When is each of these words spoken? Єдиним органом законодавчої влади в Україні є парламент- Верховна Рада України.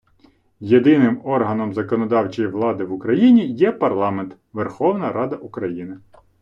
Єдиним 0.69 1.21
органом 1.23 1.73
законодавчої 1.73 2.47
влади 2.47 2.83
в 2.85 2.93
Україні 2.93 3.47
є 3.47 3.71
парламент- 3.71 4.37
Верховна 4.53 5.11
Рада 5.11 5.35
України. 5.35 5.97